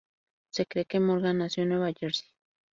Se 0.49 0.65
cree 0.65 0.85
que 0.85 0.99
Morgan 0.99 1.37
nació 1.37 1.61
en 1.61 1.69
Nueva 1.69 1.93
Jersey. 1.93 2.27